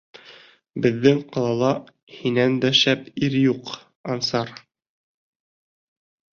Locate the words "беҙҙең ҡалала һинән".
0.85-2.57